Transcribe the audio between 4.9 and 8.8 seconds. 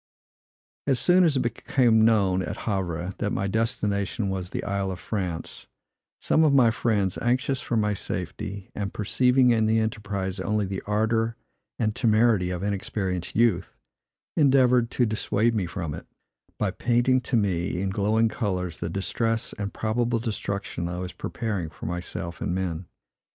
France, some of my friends, anxious for my safety,